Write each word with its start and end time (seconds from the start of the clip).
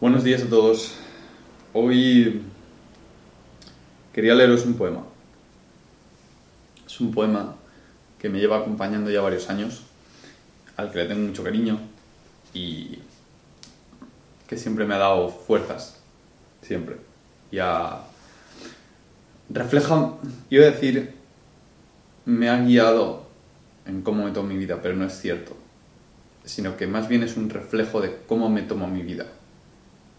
Buenos 0.00 0.22
días 0.22 0.44
a 0.44 0.48
todos. 0.48 0.94
Hoy 1.72 2.42
quería 4.12 4.32
leeros 4.36 4.64
un 4.64 4.74
poema. 4.74 5.02
Es 6.86 7.00
un 7.00 7.10
poema 7.10 7.56
que 8.16 8.28
me 8.28 8.38
lleva 8.38 8.58
acompañando 8.58 9.10
ya 9.10 9.22
varios 9.22 9.50
años, 9.50 9.82
al 10.76 10.92
que 10.92 10.98
le 10.98 11.06
tengo 11.06 11.26
mucho 11.26 11.42
cariño 11.42 11.80
y 12.54 13.00
que 14.46 14.56
siempre 14.56 14.86
me 14.86 14.94
ha 14.94 14.98
dado 14.98 15.30
fuerzas, 15.30 16.00
siempre. 16.62 16.98
Ya 17.50 18.04
refleja, 19.50 20.12
iba 20.48 20.64
a 20.64 20.70
decir, 20.70 21.16
me 22.24 22.48
ha 22.48 22.62
guiado 22.62 23.26
en 23.84 24.02
cómo 24.02 24.26
me 24.26 24.30
tomo 24.30 24.48
mi 24.48 24.58
vida, 24.58 24.78
pero 24.80 24.94
no 24.94 25.04
es 25.04 25.20
cierto, 25.20 25.56
sino 26.44 26.76
que 26.76 26.86
más 26.86 27.08
bien 27.08 27.24
es 27.24 27.36
un 27.36 27.50
reflejo 27.50 28.00
de 28.00 28.16
cómo 28.28 28.48
me 28.48 28.62
tomo 28.62 28.86
mi 28.86 29.02
vida 29.02 29.26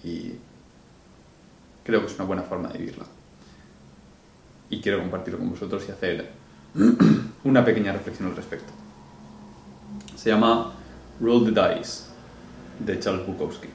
y 0.03 0.33
creo 1.83 2.01
que 2.01 2.07
es 2.07 2.15
una 2.15 2.25
buena 2.25 2.43
forma 2.43 2.69
de 2.69 2.79
vivirla. 2.79 3.05
Y 4.69 4.81
quiero 4.81 4.99
compartirlo 4.99 5.39
con 5.39 5.49
vosotros 5.49 5.83
y 5.87 5.91
hacer 5.91 6.31
una 7.43 7.65
pequeña 7.65 7.91
reflexión 7.91 8.29
al 8.29 8.35
respecto. 8.35 8.71
Se 10.15 10.29
llama 10.29 10.73
Roll 11.19 11.53
the 11.53 11.61
Dice 11.61 12.05
de 12.79 12.99
Charles 12.99 13.25
Bukowski. 13.25 13.67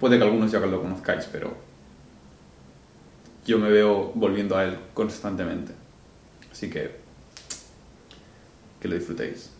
Puede 0.00 0.18
que 0.18 0.24
algunos 0.24 0.50
ya 0.50 0.58
lo 0.60 0.82
conozcáis, 0.82 1.26
pero 1.30 1.54
yo 3.46 3.58
me 3.58 3.70
veo 3.70 4.12
volviendo 4.14 4.56
a 4.56 4.64
él 4.64 4.78
constantemente. 4.94 5.72
Así 6.50 6.68
que 6.68 7.02
que 8.80 8.88
lo 8.88 8.96
disfrutéis. 8.96 9.50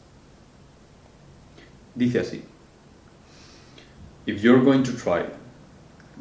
Dice 1.94 2.18
así. 2.18 2.44
If 4.24 4.44
you're 4.44 4.62
going 4.62 4.84
to 4.84 4.96
try, 4.96 5.26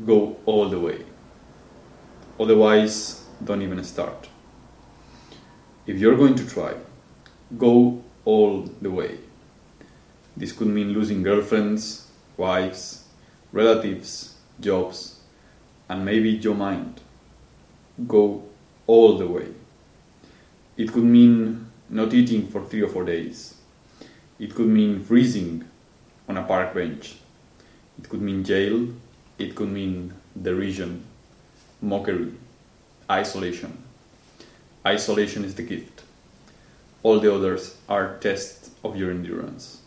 go 0.06 0.38
all 0.48 0.70
the 0.70 0.80
way. 0.80 1.06
Otherwise, 2.40 3.24
don't 3.44 3.62
even 3.62 3.84
start. 3.84 4.28
If 5.86 6.00
you're 6.00 6.18
going 6.18 6.34
to 6.36 6.50
try, 6.50 6.74
go 7.58 8.04
all 8.26 8.62
the 8.82 8.90
way. 8.90 9.20
This 10.36 10.52
could 10.52 10.68
mean 10.68 10.94
losing 10.94 11.22
girlfriends, 11.22 12.08
wives, 12.38 13.06
relatives, 13.52 14.36
jobs, 14.60 15.20
and 15.88 16.04
maybe 16.04 16.32
your 16.32 16.56
mind. 16.56 17.02
Go 18.08 18.44
all 18.88 19.20
the 19.20 19.28
way. 19.28 19.50
It 20.76 20.92
could 20.92 21.04
mean 21.04 21.68
not 21.90 22.14
eating 22.16 22.48
for 22.48 22.66
three 22.66 22.82
or 22.82 22.88
four 22.88 23.04
days. 23.04 23.56
It 24.40 24.56
could 24.56 24.68
mean 24.68 25.04
freezing 25.04 25.66
on 26.28 26.38
a 26.38 26.44
park 26.44 26.74
bench. 26.74 27.18
It 28.02 28.10
could 28.10 28.22
mean 28.22 28.44
jail. 28.44 28.88
It 29.38 29.56
could 29.56 29.70
mean 29.70 30.14
derision, 30.40 31.06
mockery, 31.82 32.34
isolation. 33.10 33.84
Isolation 34.86 35.46
is 35.46 35.56
the 35.56 35.64
gift. 35.64 36.02
All 37.04 37.20
the 37.20 37.34
others 37.34 37.78
are 37.88 38.18
tests 38.18 38.72
of 38.84 38.96
your 38.96 39.12
endurance, 39.12 39.82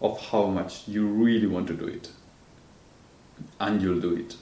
of 0.00 0.20
how 0.30 0.46
much 0.46 0.88
you 0.88 1.06
really 1.06 1.46
want 1.46 1.66
to 1.68 1.74
do 1.74 1.86
it. 1.86 2.10
And 3.60 3.80
you'll 3.82 4.00
do 4.00 4.14
it, 4.14 4.36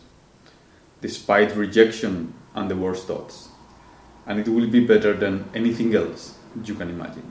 despite 1.00 1.56
rejection 1.56 2.34
and 2.54 2.70
the 2.70 2.76
worst 2.76 3.06
thoughts. 3.06 3.48
And 4.26 4.38
it 4.38 4.48
will 4.48 4.66
be 4.66 4.86
better 4.86 5.14
than 5.14 5.48
anything 5.54 5.94
else 5.94 6.34
you 6.64 6.74
can 6.74 6.90
imagine. 6.90 7.30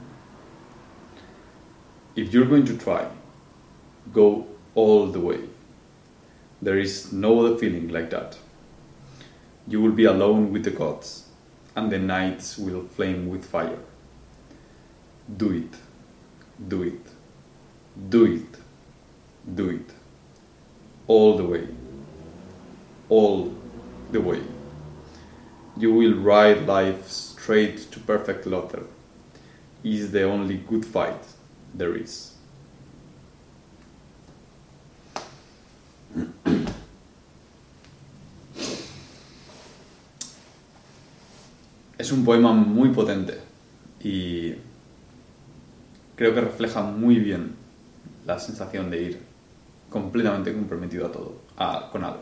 If 2.15 2.33
you're 2.33 2.45
going 2.45 2.65
to 2.65 2.77
try, 2.77 3.07
go 4.13 4.47
all 4.75 5.07
the 5.07 5.19
way. 5.19 5.48
There 6.61 6.77
is 6.77 7.13
no 7.13 7.45
other 7.45 7.57
feeling 7.57 7.87
like 7.87 8.09
that. 8.09 8.37
You 9.67 9.81
will 9.81 9.91
be 9.91 10.05
alone 10.05 10.51
with 10.51 10.63
the 10.63 10.71
gods, 10.71 11.29
and 11.75 11.91
the 11.91 11.99
nights 11.99 12.57
will 12.57 12.83
flame 12.87 13.29
with 13.29 13.45
fire. 13.45 13.79
Do 15.37 15.51
it, 15.51 15.75
do 16.67 16.83
it, 16.83 17.05
do 18.09 18.25
it, 18.25 18.57
do 19.55 19.69
it. 19.69 19.91
All 21.07 21.37
the 21.37 21.45
way. 21.45 21.67
All 23.07 23.55
the 24.11 24.21
way. 24.21 24.41
You 25.77 25.93
will 25.93 26.15
ride 26.15 26.67
life 26.67 27.07
straight 27.07 27.91
to 27.91 27.99
perfect 27.99 28.45
laughter. 28.45 28.83
Is 29.83 30.11
the 30.11 30.23
only 30.23 30.57
good 30.57 30.85
fight 30.85 31.23
there 31.73 31.95
is. 31.95 32.33
Es 42.09 42.13
un 42.13 42.25
poema 42.25 42.51
muy 42.53 42.89
potente 42.89 43.37
y 44.01 44.55
creo 46.15 46.33
que 46.33 46.41
refleja 46.41 46.81
muy 46.81 47.19
bien 47.19 47.55
la 48.25 48.39
sensación 48.39 48.89
de 48.89 48.99
ir 48.99 49.21
completamente 49.91 50.51
comprometido 50.51 51.05
a 51.05 51.11
todo, 51.11 51.35
a, 51.55 51.87
con 51.91 52.03
algo. 52.03 52.21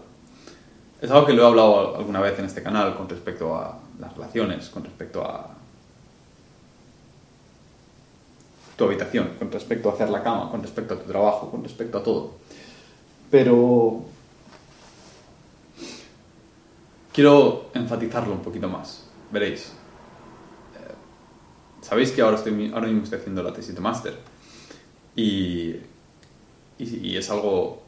Es 1.01 1.09
algo 1.09 1.25
que 1.25 1.31
lo 1.31 1.43
he 1.43 1.45
hablado 1.45 1.95
alguna 1.95 2.19
vez 2.19 2.37
en 2.37 2.43
este 2.43 2.61
canal 2.61 2.97
con 2.97 3.07
respecto 3.07 3.55
a 3.55 3.79
las 3.97 4.13
relaciones, 4.13 4.67
con 4.67 4.83
respecto 4.83 5.23
a 5.23 5.55
tu 8.75 8.83
habitación, 8.83 9.35
con 9.39 9.49
respecto 9.49 9.89
a 9.89 9.93
hacer 9.93 10.09
la 10.09 10.21
cama, 10.21 10.51
con 10.51 10.61
respecto 10.61 10.95
a 10.95 10.99
tu 10.99 11.09
trabajo, 11.09 11.49
con 11.49 11.63
respecto 11.63 11.99
a 11.99 12.03
todo. 12.03 12.33
Pero 13.31 14.03
quiero 17.13 17.69
enfatizarlo 17.73 18.33
un 18.33 18.41
poquito 18.41 18.67
más. 18.67 19.06
Veréis. 19.31 19.73
Eh, 20.75 20.93
Sabéis 21.81 22.11
que 22.11 22.21
ahora, 22.21 22.37
estoy, 22.37 22.71
ahora 22.73 22.87
mismo 22.87 23.03
estoy 23.03 23.19
haciendo 23.19 23.43
la 23.43 23.53
tesis 23.53 23.75
de 23.75 23.81
máster 23.81 24.17
y, 25.15 25.75
y, 26.77 26.99
y 27.09 27.17
es 27.17 27.29
algo 27.29 27.81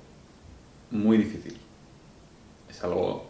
muy 0.91 1.17
difícil. 1.17 1.57
Es 2.69 2.83
algo 2.83 3.29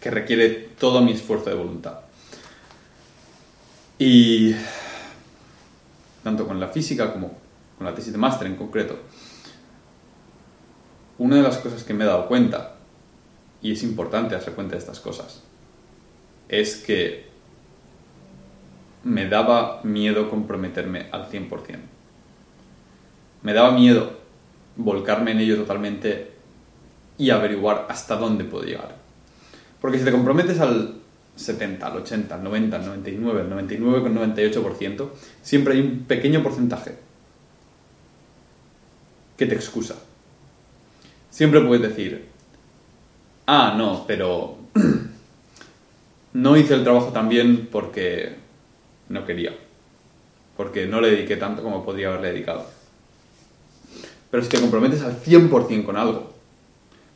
que 0.00 0.10
requiere 0.10 0.48
todo 0.78 1.02
mi 1.02 1.12
esfuerzo 1.12 1.50
de 1.50 1.56
voluntad. 1.56 2.00
Y 3.98 4.54
tanto 6.24 6.46
con 6.46 6.58
la 6.58 6.68
física 6.68 7.12
como 7.12 7.36
con 7.76 7.86
la 7.86 7.94
tesis 7.94 8.12
de 8.12 8.18
máster 8.18 8.46
en 8.46 8.56
concreto, 8.56 8.98
una 11.18 11.36
de 11.36 11.42
las 11.42 11.58
cosas 11.58 11.84
que 11.84 11.92
me 11.92 12.04
he 12.04 12.06
dado 12.06 12.26
cuenta, 12.26 12.76
y 13.62 13.72
es 13.72 13.82
importante 13.82 14.34
darse 14.34 14.52
cuenta 14.52 14.72
de 14.72 14.78
estas 14.78 15.00
cosas, 15.00 15.42
es 16.48 16.76
que 16.76 17.28
me 19.04 19.28
daba 19.28 19.80
miedo 19.82 20.28
comprometerme 20.28 21.06
al 21.10 21.28
100%. 21.30 21.78
Me 23.42 23.54
daba 23.54 23.70
miedo 23.72 24.18
volcarme 24.76 25.32
en 25.32 25.40
ello 25.40 25.56
totalmente 25.56 26.32
y 27.18 27.30
averiguar 27.30 27.86
hasta 27.88 28.16
dónde 28.16 28.44
puedo 28.44 28.64
llegar. 28.64 28.96
Porque 29.80 29.98
si 29.98 30.04
te 30.04 30.12
comprometes 30.12 30.60
al 30.60 30.96
70, 31.36 31.86
al 31.86 31.96
80, 31.98 32.34
al 32.34 32.44
90, 32.44 32.76
al 32.76 32.86
99, 32.86 33.40
al 33.40 33.50
99,98%, 33.50 35.10
siempre 35.42 35.74
hay 35.74 35.80
un 35.80 36.04
pequeño 36.04 36.42
porcentaje 36.42 36.96
que 39.36 39.46
te 39.46 39.54
excusa. 39.54 39.96
Siempre 41.30 41.60
puedes 41.62 41.88
decir, 41.88 42.29
ah, 43.50 43.74
no, 43.76 44.04
pero 44.06 44.56
no 46.34 46.56
hice 46.56 46.74
el 46.74 46.84
trabajo 46.84 47.08
tan 47.08 47.28
bien 47.28 47.68
porque 47.70 48.36
no 49.08 49.26
quería, 49.26 49.52
porque 50.56 50.86
no 50.86 51.00
le 51.00 51.10
dediqué 51.10 51.36
tanto 51.36 51.62
como 51.62 51.84
podría 51.84 52.08
haberle 52.08 52.32
dedicado. 52.32 52.66
Pero 54.30 54.42
si 54.44 54.48
te 54.48 54.60
comprometes 54.60 55.02
al 55.02 55.20
100% 55.20 55.84
con 55.84 55.96
algo, 55.96 56.32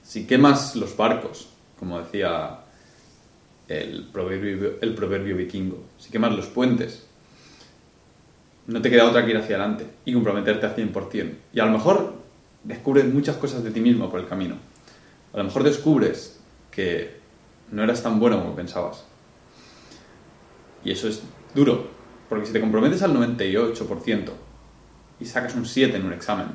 si 0.03 0.27
quemas 0.27 0.75
los 0.75 0.97
barcos, 0.97 1.49
como 1.79 2.01
decía 2.01 2.59
el 3.69 4.09
proverbio, 4.13 5.37
vikingo. 5.37 5.85
Si 5.99 6.11
quemas 6.11 6.33
los 6.33 6.47
puentes, 6.47 7.07
no 8.67 8.83
te 8.83 8.91
queda 8.91 9.09
otra 9.09 9.25
que 9.25 9.31
ir 9.31 9.37
hacia 9.37 9.57
adelante 9.57 9.87
y 10.05 10.13
comprometerte 10.13 10.67
al 10.67 10.75
100%. 10.75 11.33
Y 11.53 11.61
a 11.61 11.67
lo 11.67 11.71
mejor 11.71 12.15
descubres 12.65 13.07
muchas 13.07 13.37
cosas 13.37 13.63
de 13.63 13.71
ti 13.71 13.81
mismo 13.81 14.11
por 14.11 14.19
el 14.19 14.27
camino. 14.27 14.57
A 15.35 15.39
lo 15.39 15.45
mejor 15.45 15.65
descubres 15.65 16.39
que 16.71 17.17
no 17.73 17.83
eras 17.83 18.03
tan 18.03 18.21
bueno 18.21 18.41
como 18.41 18.55
pensabas. 18.55 19.05
Y 20.85 20.93
eso 20.93 21.09
es 21.09 21.23
duro, 21.55 21.89
porque 22.29 22.47
si 22.47 22.53
te 22.53 22.61
comprometes 22.61 23.03
al 23.03 23.15
98% 23.15 24.31
y 25.19 25.25
sacas 25.25 25.55
un 25.57 25.67
7 25.67 25.97
en 25.97 26.07
un 26.07 26.13
examen, 26.13 26.47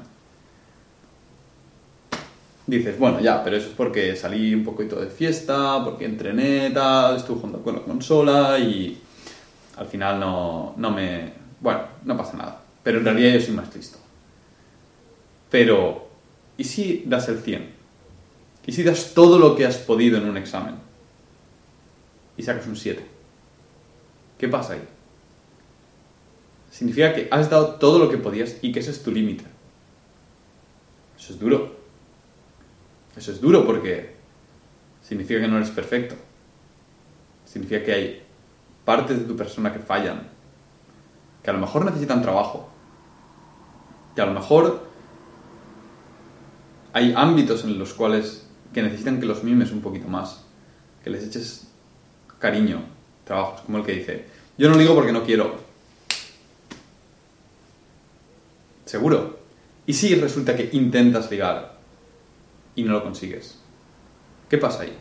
dices, 2.67 2.97
bueno, 2.97 3.19
ya, 3.19 3.43
pero 3.43 3.57
eso 3.57 3.67
es 3.67 3.73
porque 3.73 4.15
salí 4.15 4.53
un 4.53 4.63
poquito 4.63 4.99
de 4.99 5.07
fiesta, 5.07 5.83
porque 5.83 6.05
entrené, 6.05 6.69
tal, 6.69 7.17
estuve 7.17 7.37
jugando 7.37 7.61
con 7.61 7.75
la 7.75 7.81
consola 7.81 8.59
y 8.59 9.01
al 9.77 9.87
final 9.87 10.19
no, 10.19 10.73
no 10.77 10.91
me... 10.91 11.33
Bueno, 11.59 11.81
no 12.05 12.15
pasa 12.15 12.37
nada. 12.37 12.61
pero 12.83 12.99
en 12.99 13.05
realidad 13.05 13.33
yo 13.33 13.41
soy 13.41 13.55
más 13.55 13.75
listo. 13.75 13.97
Pero, 15.49 16.07
¿y 16.57 16.63
si 16.63 17.03
das 17.05 17.27
el 17.27 17.39
100? 17.39 17.78
¿Y 18.69 18.71
si 18.71 18.83
das 18.83 19.16
todo 19.16 19.39
lo 19.39 19.56
que 19.56 19.66
has 19.66 19.77
podido 19.77 20.19
en 20.19 20.30
un 20.30 20.38
examen? 20.38 20.75
Y 22.38 22.44
sacas 22.44 22.68
un 22.68 22.75
7. 22.75 23.04
¿Qué 24.38 24.48
pasa 24.48 24.74
ahí? 24.74 24.88
Significa 26.69 27.16
que 27.16 27.27
has 27.31 27.50
dado 27.50 27.77
todo 27.77 27.98
lo 27.98 28.12
que 28.12 28.19
podías 28.19 28.57
y 28.62 28.71
que 28.71 28.81
ese 28.81 28.92
es 28.92 29.01
tu 29.01 29.10
límite. 29.10 29.44
Eso 31.18 31.33
es 31.33 31.39
duro. 31.39 31.77
Eso 33.18 33.31
es 33.31 33.42
duro 33.42 33.66
porque 33.66 34.13
significa 35.01 35.42
que 35.42 35.48
no 35.48 35.57
eres 35.57 35.72
perfecto. 35.72 36.13
Significa 37.45 37.83
que 37.83 37.92
hay 37.92 38.24
partes 38.86 39.18
de 39.18 39.25
tu 39.25 39.36
persona 39.36 39.74
que 39.74 39.80
fallan, 39.80 40.30
que 41.42 41.50
a 41.50 41.54
lo 41.54 41.60
mejor 41.60 41.86
necesitan 41.86 42.22
trabajo, 42.22 42.69
que 44.13 44.22
a 44.22 44.27
lo 44.27 44.33
mejor 44.36 44.83
hay 46.94 47.15
ámbitos 47.18 47.63
en 47.63 47.80
los 47.80 47.95
cuales 47.95 48.45
que 48.74 48.81
necesitan 48.83 49.19
que 49.19 49.25
los 49.25 49.44
mimes 49.44 49.71
un 49.71 49.81
poquito 49.81 50.07
más, 50.07 50.44
que 51.04 51.10
les 51.10 51.24
eches 51.24 51.68
cariño, 52.39 52.81
trabajos, 53.24 53.62
como 53.62 53.80
el 53.80 53.86
que 53.86 53.94
dice, 53.94 54.25
yo 54.57 54.68
no 54.68 54.75
lo 54.75 54.81
digo 54.81 54.95
porque 54.95 55.12
no 55.12 55.24
quiero. 55.24 55.56
Seguro. 58.86 59.39
¿Y 59.86 59.94
si 59.94 60.13
resulta 60.16 60.56
que 60.56 60.69
intentas 60.74 61.31
ligar 61.31 61.77
y 62.75 62.83
no 62.83 62.94
lo 62.94 63.04
consigues? 63.04 63.60
¿Qué 64.50 64.57
pasa 64.57 64.83
ahí? 64.83 64.95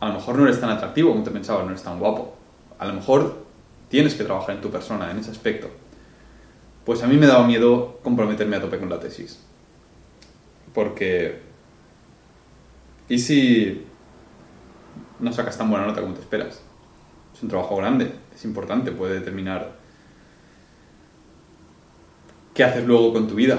A 0.00 0.08
lo 0.08 0.14
mejor 0.14 0.36
no 0.36 0.44
eres 0.44 0.60
tan 0.60 0.70
atractivo 0.70 1.10
como 1.10 1.22
te 1.22 1.30
pensabas, 1.30 1.64
no 1.64 1.70
eres 1.70 1.82
tan 1.82 1.98
guapo. 1.98 2.34
A 2.78 2.86
lo 2.86 2.94
mejor 2.94 3.44
tienes 3.88 4.14
que 4.14 4.24
trabajar 4.24 4.54
en 4.54 4.60
tu 4.60 4.70
persona, 4.70 5.10
en 5.10 5.18
ese 5.18 5.30
aspecto. 5.30 5.68
Pues 6.84 7.02
a 7.02 7.06
mí 7.06 7.16
me 7.16 7.26
daba 7.26 7.46
miedo 7.46 8.00
comprometerme 8.02 8.56
a 8.56 8.60
tope 8.60 8.78
con 8.78 8.88
la 8.88 8.98
tesis. 8.98 9.38
Porque... 10.74 11.40
¿Y 13.08 13.18
si 13.18 13.84
no 15.20 15.32
sacas 15.32 15.58
tan 15.58 15.70
buena 15.70 15.86
nota 15.86 16.00
como 16.00 16.14
te 16.14 16.20
esperas? 16.20 16.62
Es 17.34 17.42
un 17.42 17.48
trabajo 17.48 17.76
grande, 17.76 18.12
es 18.34 18.44
importante, 18.44 18.92
puede 18.92 19.14
determinar 19.14 19.76
qué 22.54 22.64
haces 22.64 22.86
luego 22.86 23.12
con 23.12 23.28
tu 23.28 23.34
vida. 23.34 23.58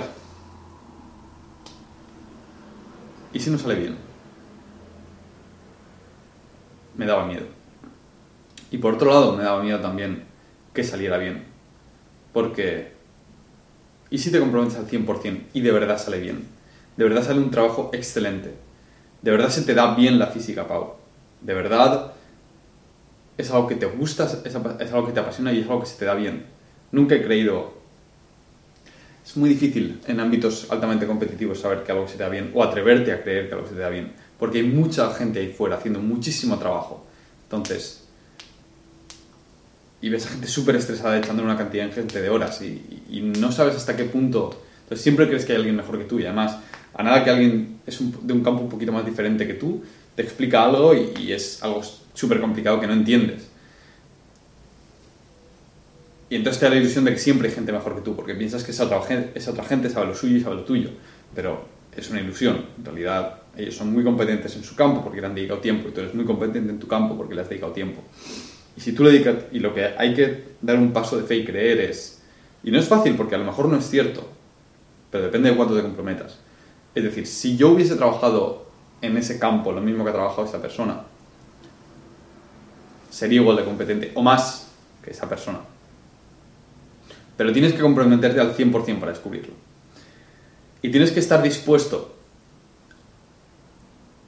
¿Y 3.34 3.40
si 3.40 3.50
no 3.50 3.58
sale 3.58 3.76
bien? 3.76 3.98
Me 6.96 7.06
daba 7.06 7.26
miedo. 7.26 7.46
Y 8.70 8.78
por 8.78 8.96
otro 8.96 9.12
lado, 9.12 9.36
me 9.36 9.44
daba 9.44 9.64
miedo 9.64 9.80
también 9.80 10.26
que 10.74 10.84
saliera 10.84 11.18
bien. 11.18 11.46
Porque, 12.32 12.94
¿y 14.10 14.18
si 14.18 14.32
te 14.32 14.40
comprometes 14.40 14.78
al 14.78 14.88
100% 14.88 15.42
y 15.54 15.62
de 15.62 15.72
verdad 15.72 15.98
sale 15.98 16.20
bien? 16.20 16.48
De 16.98 17.04
verdad 17.04 17.24
sale 17.24 17.40
un 17.40 17.52
trabajo 17.52 17.90
excelente. 17.94 18.54
De 19.22 19.32
verdad 19.32 19.50
se 19.50 19.62
te 19.62 19.74
da 19.74 19.96
bien 19.96 20.20
la 20.20 20.28
física, 20.28 20.68
Pau. 20.68 20.96
De 21.42 21.54
verdad 21.54 22.14
es 23.38 23.50
algo 23.52 23.68
que 23.68 23.76
te 23.76 23.86
gusta, 23.86 24.30
es 24.46 24.56
algo 24.94 25.08
que 25.08 25.14
te 25.14 25.20
apasiona 25.20 25.52
y 25.52 25.60
es 25.60 25.66
algo 25.66 25.82
que 25.82 25.88
se 25.88 25.98
te 25.98 26.06
da 26.06 26.14
bien. 26.14 26.46
Nunca 26.92 27.16
he 27.16 27.24
creído... 27.24 27.82
Es 29.26 29.38
muy 29.38 29.50
difícil 29.50 30.02
en 30.08 30.20
ámbitos 30.20 30.68
altamente 30.70 31.08
competitivos 31.08 31.62
saber 31.62 31.84
que 31.84 31.94
algo 31.94 32.08
se 32.08 32.18
te 32.18 32.24
da 32.24 32.30
bien 32.30 32.52
o 32.54 32.62
atreverte 32.62 33.14
a 33.14 33.24
creer 33.24 33.48
que 33.48 33.56
algo 33.56 33.68
se 33.68 33.74
te 33.74 33.80
da 33.80 33.90
bien. 33.90 34.12
Porque 34.38 34.58
hay 34.58 34.66
mucha 34.66 35.14
gente 35.14 35.40
ahí 35.40 35.48
fuera 35.48 35.78
haciendo 35.78 36.02
muchísimo 36.02 36.60
trabajo. 36.60 37.06
Entonces, 37.46 38.04
y 40.02 40.10
ves 40.10 40.26
a 40.26 40.30
gente 40.30 40.48
súper 40.48 40.76
estresada 40.76 41.18
echando 41.18 41.42
una 41.42 41.56
cantidad 41.56 41.86
ingente 41.86 42.22
de 42.22 42.30
horas 42.30 42.62
y, 42.62 43.04
y, 43.10 43.22
no 43.22 43.54
sabes 43.54 43.76
hasta 43.78 43.96
qué 43.96 44.04
punto. 44.04 44.62
Entonces 44.84 45.02
siempre 45.02 45.28
crees 45.28 45.46
que 45.46 45.54
hay 45.54 45.60
alguien 45.60 45.78
mejor 45.78 45.98
que 45.98 46.04
tú 46.04 46.20
y 46.20 46.26
además 46.26 46.58
a 46.94 47.04
nada 47.04 47.24
que 47.24 47.30
alguien 47.30 47.80
es 47.86 48.00
de 48.00 48.34
un 48.34 48.44
campo 48.44 48.62
un 48.62 48.70
poquito 48.70 48.92
más 48.92 49.06
diferente 49.06 49.48
que 49.48 49.54
tú, 49.54 49.84
te 50.16 50.22
explica 50.22 50.64
algo 50.64 50.94
y, 50.94 51.32
es 51.32 51.64
algo 51.64 51.82
súper 52.14 52.40
complicado 52.40 52.80
que 52.80 52.88
no 52.88 52.94
entiendes. 52.94 53.48
Y 56.30 56.36
entonces 56.36 56.60
te 56.60 56.66
da 56.66 56.72
la 56.72 56.78
ilusión 56.78 57.06
de 57.06 57.12
que 57.12 57.20
siempre 57.20 57.50
hay 57.50 57.54
gente 57.54 57.72
mejor 57.72 57.96
que 57.96 58.02
tú, 58.02 58.16
porque 58.16 58.34
piensas 58.34 58.64
que 58.64 58.72
esa 58.72 58.86
otra, 58.86 59.02
esa 59.36 59.52
otra 59.52 59.64
gente 59.66 59.90
sabe 59.90 60.08
lo 60.08 60.16
suyo 60.16 60.38
y 60.38 60.42
sabe 60.42 60.56
lo 60.56 60.64
tuyo. 60.64 60.90
Pero 61.36 61.66
es 61.96 62.10
una 62.10 62.22
ilusión. 62.22 62.66
En 62.78 62.86
realidad, 62.86 63.42
ellos 63.56 63.76
son 63.76 63.94
muy 63.94 64.04
competentes 64.04 64.56
en 64.56 64.64
su 64.64 64.76
campo 64.76 65.04
porque 65.04 65.22
le 65.22 65.28
han 65.28 65.36
dedicado 65.36 65.60
tiempo, 65.60 65.90
y 65.90 65.92
tú 65.92 66.02
eres 66.02 66.16
muy 66.16 66.26
competente 66.26 66.72
en 66.72 66.80
tu 66.80 66.88
campo 66.88 67.16
porque 67.16 67.36
le 67.36 67.42
has 67.42 67.50
dedicado 67.50 67.72
tiempo. 67.72 68.02
Y 68.76 68.82
si 68.82 68.94
tú 68.94 69.04
le 69.04 69.12
dedicas, 69.12 69.36
y 69.52 69.60
lo 69.60 69.74
que 69.74 69.86
hay 69.98 70.14
que 70.14 70.44
dar 70.62 70.78
un 70.78 70.92
paso 70.92 71.18
de 71.18 71.24
fe 71.24 71.38
y 71.38 71.46
creer 71.46 71.80
es, 71.82 72.22
y 72.64 72.72
no 72.72 72.80
es 72.80 72.88
fácil 72.88 73.16
porque 73.16 73.36
a 73.36 73.38
lo 73.38 73.46
mejor 73.46 73.68
no 73.68 73.78
es 73.78 73.88
cierto, 73.88 74.28
pero 75.12 75.26
depende 75.26 75.52
de 75.52 75.56
cuánto 75.56 75.76
te 75.76 75.82
comprometas. 75.82 76.40
Es 76.96 77.04
decir, 77.04 77.26
si 77.28 77.58
yo 77.58 77.70
hubiese 77.70 77.96
trabajado 77.96 78.66
en 79.02 79.18
ese 79.18 79.40
campo 79.40 79.72
lo 79.72 79.82
mismo 79.82 80.04
que 80.04 80.12
ha 80.12 80.14
trabajado 80.14 80.46
esa 80.46 80.62
persona, 80.62 81.02
sería 83.10 83.42
igual 83.42 83.58
de 83.58 83.66
competente 83.66 84.12
o 84.16 84.22
más 84.22 84.68
que 85.04 85.12
esa 85.12 85.28
persona. 85.28 85.60
Pero 87.38 87.52
tienes 87.52 87.74
que 87.74 87.82
comprometerte 87.82 88.40
al 88.40 88.56
100% 88.56 89.00
para 89.00 89.12
descubrirlo. 89.12 89.54
Y 90.82 90.92
tienes 90.92 91.12
que 91.12 91.20
estar 91.20 91.42
dispuesto 91.42 92.14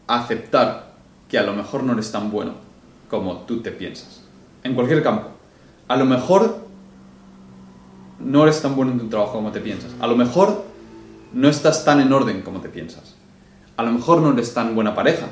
a 0.08 0.20
aceptar 0.20 0.94
que 1.30 1.38
a 1.38 1.44
lo 1.44 1.54
mejor 1.54 1.84
no 1.84 1.94
eres 1.94 2.12
tan 2.12 2.32
bueno 2.32 2.54
como 3.10 3.40
tú 3.42 3.62
te 3.62 3.72
piensas. 3.72 4.22
En 4.64 4.74
cualquier 4.74 5.04
campo. 5.04 5.30
A 5.88 5.98
lo 5.98 6.06
mejor 6.06 6.66
no 8.20 8.44
eres 8.44 8.62
tan 8.62 8.76
bueno 8.76 8.94
en 8.94 9.00
tu 9.00 9.08
trabajo 9.08 9.34
como 9.34 9.52
te 9.52 9.60
piensas. 9.60 9.92
A 10.00 10.08
lo 10.08 10.16
mejor 10.16 10.66
no 11.36 11.50
estás 11.50 11.84
tan 11.84 12.00
en 12.00 12.14
orden 12.14 12.42
como 12.42 12.62
te 12.62 12.70
piensas. 12.70 13.14
A 13.76 13.84
lo 13.84 13.92
mejor 13.92 14.22
no 14.22 14.32
eres 14.32 14.54
tan 14.54 14.74
buena 14.74 14.96
pareja 14.96 15.28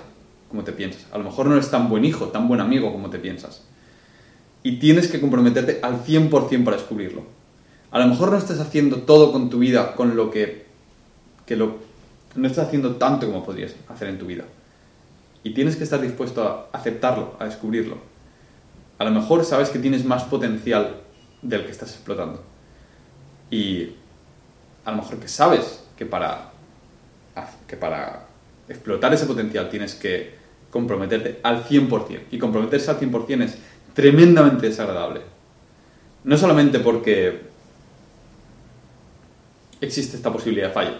como 0.49 0.65
te 0.65 0.73
piensas. 0.73 1.07
A 1.13 1.17
lo 1.17 1.23
mejor 1.23 1.45
no 1.47 1.53
eres 1.53 1.71
tan 1.71 1.87
buen 1.87 2.03
hijo, 2.03 2.27
tan 2.27 2.49
buen 2.49 2.59
amigo 2.59 2.91
como 2.91 3.09
te 3.09 3.19
piensas. 3.19 3.63
Y 4.63 4.79
tienes 4.79 5.07
que 5.07 5.21
comprometerte 5.21 5.79
al 5.81 6.03
100% 6.03 6.63
para 6.65 6.75
descubrirlo. 6.75 7.23
A 7.89 7.99
lo 7.99 8.07
mejor 8.07 8.31
no 8.31 8.37
estás 8.37 8.59
haciendo 8.59 9.03
todo 9.03 9.31
con 9.31 9.49
tu 9.49 9.59
vida 9.59 9.95
con 9.95 10.17
lo 10.17 10.29
que, 10.29 10.65
que 11.45 11.55
lo, 11.55 11.77
no 12.35 12.47
estás 12.47 12.67
haciendo 12.67 12.97
tanto 12.97 13.25
como 13.25 13.45
podrías 13.45 13.73
hacer 13.87 14.09
en 14.09 14.19
tu 14.19 14.25
vida. 14.25 14.43
Y 15.41 15.53
tienes 15.53 15.77
que 15.77 15.85
estar 15.85 16.01
dispuesto 16.01 16.43
a 16.43 16.77
aceptarlo, 16.77 17.37
a 17.39 17.45
descubrirlo. 17.45 17.95
A 18.97 19.05
lo 19.05 19.11
mejor 19.11 19.45
sabes 19.45 19.69
que 19.69 19.79
tienes 19.79 20.03
más 20.03 20.25
potencial 20.25 20.97
del 21.41 21.63
que 21.63 21.71
estás 21.71 21.91
explotando. 21.93 22.43
Y 23.49 23.91
a 24.83 24.91
lo 24.91 24.97
mejor 24.97 25.19
que 25.19 25.29
sabes 25.29 25.82
que 25.97 26.05
para, 26.05 26.51
que 27.67 27.77
para 27.77 28.27
explotar 28.67 29.13
ese 29.13 29.25
potencial 29.25 29.69
tienes 29.69 29.95
que 29.95 30.35
comprometerte 30.69 31.39
al 31.43 31.63
100%. 31.63 32.21
Y 32.31 32.39
comprometerse 32.39 32.91
al 32.91 32.99
100% 32.99 33.43
es 33.43 33.57
tremendamente 33.93 34.67
desagradable. 34.67 35.21
No 36.23 36.37
solamente 36.37 36.79
porque 36.79 37.41
existe 39.81 40.15
esta 40.15 40.31
posibilidad 40.31 40.69
de 40.69 40.73
fallo, 40.73 40.97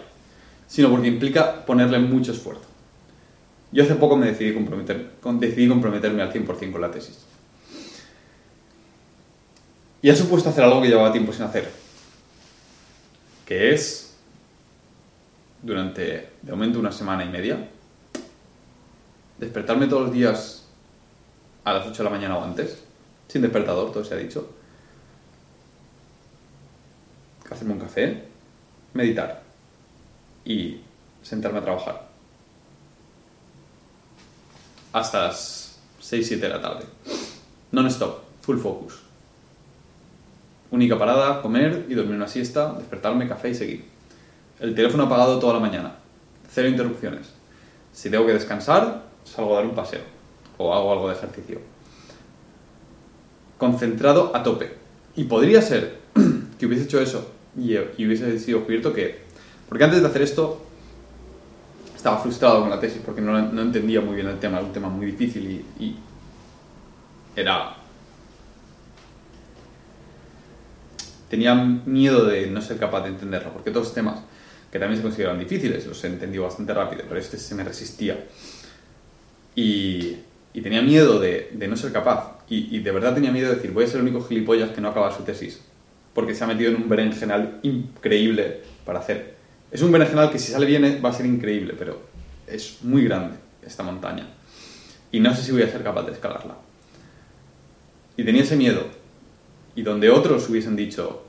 sino 0.68 0.90
porque 0.90 1.08
implica 1.08 1.64
ponerle 1.64 1.98
mucho 1.98 2.32
esfuerzo. 2.32 2.64
Yo 3.72 3.82
hace 3.82 3.96
poco 3.96 4.16
me 4.16 4.26
decidí, 4.26 4.54
comprometer, 4.54 5.10
decidí 5.40 5.68
comprometerme 5.68 6.22
al 6.22 6.32
100% 6.32 6.70
con 6.70 6.80
la 6.80 6.90
tesis. 6.90 7.24
Y 10.00 10.10
ha 10.10 10.14
supuesto 10.14 10.50
hacer 10.50 10.62
algo 10.62 10.82
que 10.82 10.88
llevaba 10.88 11.10
tiempo 11.10 11.32
sin 11.32 11.42
hacer, 11.42 11.68
que 13.46 13.74
es 13.74 14.13
durante 15.64 16.30
de 16.42 16.52
momento 16.52 16.78
una 16.78 16.92
semana 16.92 17.24
y 17.24 17.28
media, 17.30 17.68
despertarme 19.38 19.86
todos 19.86 20.02
los 20.02 20.12
días 20.12 20.66
a 21.64 21.72
las 21.72 21.86
8 21.86 21.96
de 21.96 22.04
la 22.04 22.10
mañana 22.10 22.36
o 22.36 22.44
antes, 22.44 22.82
sin 23.28 23.40
despertador, 23.40 23.90
todo 23.90 24.04
se 24.04 24.14
ha 24.14 24.18
dicho, 24.18 24.50
hacerme 27.50 27.72
un 27.74 27.80
café, 27.80 28.24
meditar 28.92 29.42
y 30.44 30.80
sentarme 31.22 31.60
a 31.60 31.62
trabajar. 31.62 32.08
Hasta 34.92 35.26
las 35.26 35.78
6, 36.00 36.28
7 36.28 36.42
de 36.46 36.52
la 36.52 36.60
tarde. 36.60 36.84
Non-stop, 37.72 38.22
full 38.42 38.58
focus. 38.58 39.00
Única 40.70 40.98
parada, 40.98 41.40
comer 41.40 41.86
y 41.88 41.94
dormir 41.94 42.16
una 42.16 42.28
siesta, 42.28 42.74
despertarme, 42.74 43.26
café 43.26 43.50
y 43.50 43.54
seguir. 43.54 43.93
El 44.60 44.74
teléfono 44.74 45.04
apagado 45.04 45.38
toda 45.38 45.54
la 45.54 45.60
mañana. 45.60 45.96
Cero 46.50 46.68
interrupciones. 46.68 47.32
Si 47.92 48.10
tengo 48.10 48.26
que 48.26 48.32
descansar, 48.32 49.04
salgo 49.24 49.54
a 49.54 49.56
dar 49.56 49.66
un 49.66 49.74
paseo 49.74 50.02
o 50.58 50.72
hago 50.72 50.92
algo 50.92 51.08
de 51.08 51.14
ejercicio. 51.14 51.60
Concentrado 53.58 54.34
a 54.34 54.42
tope. 54.42 54.74
Y 55.16 55.24
podría 55.24 55.62
ser 55.62 55.98
que 56.58 56.66
hubiese 56.66 56.84
hecho 56.84 57.00
eso 57.00 57.30
y, 57.56 57.76
hubiese 57.76 58.38
sido 58.38 58.64
cubierto 58.64 58.92
que... 58.92 59.24
Porque 59.68 59.84
antes 59.84 60.00
de 60.00 60.06
hacer 60.06 60.22
esto 60.22 60.60
estaba 61.96 62.18
frustrado 62.18 62.60
con 62.60 62.70
la 62.70 62.78
tesis 62.78 63.00
porque 63.04 63.20
no, 63.20 63.38
entendía 63.38 64.00
muy 64.00 64.14
bien 64.16 64.28
el 64.28 64.38
tema, 64.38 64.58
era 64.58 64.66
un 64.66 64.72
tema 64.72 64.88
muy 64.88 65.06
difícil 65.06 65.64
y, 65.78 65.96
era... 67.36 67.76
tenía 71.28 71.54
miedo 71.54 72.26
de 72.26 72.48
no 72.48 72.60
ser 72.62 72.78
capaz 72.78 73.02
de 73.02 73.08
entenderlo, 73.08 73.52
porque 73.52 73.70
otros 73.70 73.92
temas 73.92 74.20
que 74.74 74.80
también 74.80 74.96
se 74.96 75.04
consideraban 75.04 75.38
difíciles, 75.38 75.86
los 75.86 76.02
he 76.02 76.08
entendido 76.08 76.42
bastante 76.42 76.74
rápido, 76.74 77.04
pero 77.08 77.20
este 77.20 77.38
se 77.38 77.54
me 77.54 77.62
resistía. 77.62 78.24
Y, 79.54 80.16
tenía 80.52 80.82
miedo 80.82 81.20
de, 81.20 81.54
no 81.68 81.76
ser 81.76 81.92
capaz. 81.92 82.38
Y, 82.48 82.76
y, 82.76 82.80
de 82.80 82.90
verdad 82.90 83.14
tenía 83.14 83.30
miedo 83.30 83.50
de 83.50 83.54
decir, 83.54 83.70
voy 83.70 83.84
a 83.84 83.86
ser 83.86 84.00
el 84.00 84.08
único 84.08 84.24
gilipollas 84.24 84.70
que 84.70 84.80
no 84.80 84.88
acaba 84.88 85.16
su 85.16 85.22
tesis. 85.22 85.60
Porque 86.12 86.34
se 86.34 86.42
ha 86.42 86.48
metido 86.48 86.72
en 86.72 86.82
un 86.82 86.88
berenjenal 86.88 87.60
increíble 87.62 88.62
para 88.84 88.98
hacer. 88.98 89.36
Es 89.70 89.80
un 89.80 89.92
berenjenal 89.92 90.32
que 90.32 90.40
si 90.40 90.50
sale 90.50 90.66
bien 90.66 91.00
va 91.04 91.10
a 91.10 91.12
ser 91.12 91.26
increíble, 91.26 91.76
pero 91.78 92.02
es 92.48 92.78
muy 92.82 93.04
grande 93.04 93.36
esta 93.64 93.84
montaña. 93.84 94.26
Y 95.12 95.20
no 95.20 95.32
sé 95.36 95.44
si 95.44 95.52
voy 95.52 95.62
a 95.62 95.70
ser 95.70 95.84
capaz 95.84 96.02
de 96.02 96.10
escalarla. 96.14 96.56
Y 98.16 98.24
tenía 98.24 98.42
ese 98.42 98.56
miedo. 98.56 98.88
Y 99.76 99.82
donde 99.82 100.10
otros 100.10 100.48
hubiesen 100.50 100.74
dicho, 100.74 101.24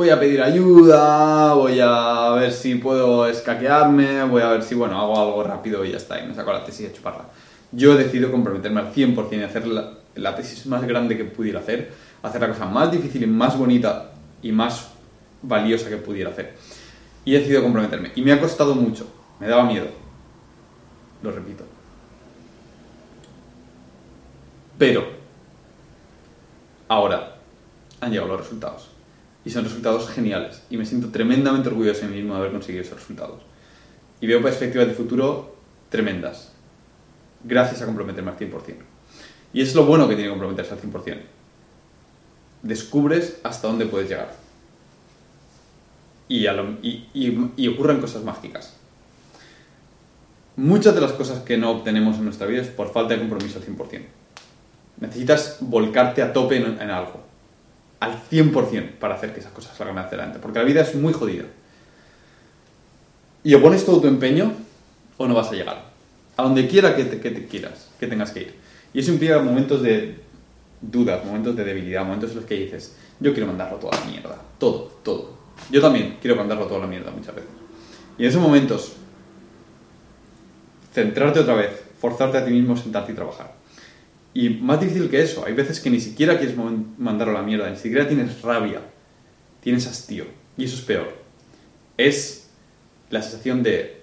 voy 0.00 0.08
a 0.08 0.18
pedir 0.18 0.40
ayuda, 0.40 1.52
voy 1.52 1.78
a 1.78 2.30
ver 2.30 2.52
si 2.52 2.76
puedo 2.76 3.26
escaquearme, 3.26 4.24
voy 4.24 4.40
a 4.40 4.48
ver 4.48 4.62
si, 4.62 4.74
bueno, 4.74 4.98
hago 4.98 5.20
algo 5.20 5.42
rápido 5.42 5.84
y 5.84 5.90
ya 5.90 5.98
está, 5.98 6.18
y 6.18 6.26
me 6.26 6.34
saco 6.34 6.54
la 6.54 6.64
tesis 6.64 6.88
a 6.88 6.92
chuparla. 6.94 7.26
Yo 7.70 7.92
he 7.92 8.02
decidido 8.02 8.30
comprometerme 8.30 8.80
al 8.80 8.94
100% 8.94 9.38
y 9.38 9.42
hacer 9.42 9.66
la, 9.66 9.92
la 10.14 10.34
tesis 10.34 10.64
más 10.64 10.86
grande 10.86 11.18
que 11.18 11.26
pudiera 11.26 11.60
hacer, 11.60 11.92
hacer 12.22 12.40
la 12.40 12.48
cosa 12.48 12.64
más 12.64 12.90
difícil 12.90 13.24
y 13.24 13.26
más 13.26 13.58
bonita 13.58 14.12
y 14.40 14.52
más 14.52 14.88
valiosa 15.42 15.90
que 15.90 15.98
pudiera 15.98 16.30
hacer. 16.30 16.54
Y 17.26 17.34
he 17.34 17.40
decidido 17.40 17.62
comprometerme. 17.62 18.12
Y 18.14 18.22
me 18.22 18.32
ha 18.32 18.40
costado 18.40 18.74
mucho, 18.74 19.06
me 19.38 19.48
daba 19.48 19.64
miedo. 19.64 19.88
Lo 21.22 21.30
repito. 21.30 21.64
Pero, 24.78 25.04
ahora 26.88 27.36
han 28.00 28.10
llegado 28.10 28.28
los 28.28 28.40
resultados. 28.40 28.99
Y 29.44 29.50
son 29.50 29.64
resultados 29.64 30.08
geniales. 30.08 30.62
Y 30.70 30.76
me 30.76 30.84
siento 30.84 31.08
tremendamente 31.10 31.68
orgulloso 31.68 32.02
de 32.02 32.08
mí 32.08 32.16
mismo 32.16 32.34
de 32.34 32.40
haber 32.40 32.52
conseguido 32.52 32.82
esos 32.82 32.98
resultados. 32.98 33.42
Y 34.20 34.26
veo 34.26 34.42
perspectivas 34.42 34.86
de 34.86 34.94
futuro 34.94 35.56
tremendas. 35.88 36.52
Gracias 37.44 37.80
a 37.82 37.86
comprometerme 37.86 38.30
al 38.30 38.38
100%. 38.38 38.76
Y 39.52 39.62
es 39.62 39.74
lo 39.74 39.84
bueno 39.84 40.08
que 40.08 40.14
tiene 40.14 40.30
comprometerse 40.30 40.74
al 40.74 40.80
100%. 40.80 41.20
Descubres 42.62 43.38
hasta 43.42 43.68
dónde 43.68 43.86
puedes 43.86 44.08
llegar. 44.08 44.34
Y, 46.28 46.46
y, 47.12 47.68
ocurren 47.68 48.00
cosas 48.00 48.22
mágicas. 48.22 48.76
Muchas 50.56 50.94
de 50.94 51.00
las 51.00 51.12
cosas 51.12 51.40
que 51.40 51.56
no 51.56 51.70
obtenemos 51.70 52.18
en 52.18 52.24
nuestra 52.24 52.46
vida 52.46 52.62
es 52.62 52.68
por 52.68 52.92
falta 52.92 53.14
de 53.14 53.20
compromiso 53.20 53.58
al 53.58 53.64
100%. 53.64 54.02
Necesitas 55.00 55.56
volcarte 55.60 56.22
a 56.22 56.32
tope 56.32 56.58
en 56.58 56.90
algo, 56.90 57.29
al 58.00 58.18
100% 58.30 58.92
para 58.98 59.14
hacer 59.14 59.32
que 59.32 59.40
esas 59.40 59.52
cosas 59.52 59.76
salgan 59.76 59.98
adelante, 59.98 60.38
porque 60.40 60.58
la 60.58 60.64
vida 60.64 60.80
es 60.80 60.94
muy 60.94 61.12
jodida. 61.12 61.44
Y 63.44 63.54
o 63.54 63.62
pones 63.62 63.84
todo 63.84 64.00
tu 64.00 64.08
empeño 64.08 64.52
o 65.16 65.28
no 65.28 65.34
vas 65.34 65.48
a 65.48 65.54
llegar. 65.54 65.90
A 66.36 66.42
donde 66.42 66.66
quiera 66.66 66.96
que 66.96 67.04
te, 67.04 67.20
que 67.20 67.30
te 67.30 67.46
quieras, 67.46 67.90
que 67.98 68.06
tengas 68.06 68.30
que 68.30 68.40
ir. 68.40 68.54
Y 68.92 69.00
eso 69.00 69.12
implica 69.12 69.38
momentos 69.40 69.82
de 69.82 70.18
dudas, 70.80 71.24
momentos 71.24 71.54
de 71.54 71.64
debilidad, 71.64 72.04
momentos 72.04 72.30
en 72.30 72.36
los 72.36 72.46
que 72.46 72.54
dices, 72.54 72.96
yo 73.20 73.32
quiero 73.32 73.46
mandarlo 73.46 73.76
toda 73.76 73.98
la 73.98 74.06
mierda, 74.06 74.36
todo, 74.58 74.90
todo. 75.02 75.38
Yo 75.70 75.80
también 75.80 76.16
quiero 76.20 76.36
mandarlo 76.36 76.66
toda 76.66 76.80
la 76.80 76.86
mierda 76.86 77.10
muchas 77.10 77.34
veces. 77.34 77.50
Y 78.16 78.22
en 78.22 78.28
esos 78.30 78.40
momentos, 78.40 78.94
centrarte 80.92 81.40
otra 81.40 81.54
vez, 81.54 81.70
forzarte 82.00 82.38
a 82.38 82.44
ti 82.44 82.50
mismo, 82.50 82.76
sentarte 82.76 83.12
y 83.12 83.14
trabajar. 83.14 83.59
Y 84.32 84.50
más 84.50 84.80
difícil 84.80 85.10
que 85.10 85.22
eso, 85.22 85.44
hay 85.44 85.54
veces 85.54 85.80
que 85.80 85.90
ni 85.90 86.00
siquiera 86.00 86.38
quieres 86.38 86.56
mandarlo 86.56 87.36
a 87.36 87.40
la 87.40 87.46
mierda, 87.46 87.68
ni 87.68 87.76
siquiera 87.76 88.06
tienes 88.06 88.42
rabia, 88.42 88.80
tienes 89.60 89.86
hastío. 89.86 90.24
Y 90.56 90.64
eso 90.64 90.76
es 90.76 90.82
peor. 90.82 91.12
Es 91.96 92.48
la 93.10 93.22
sensación 93.22 93.62
de 93.62 94.02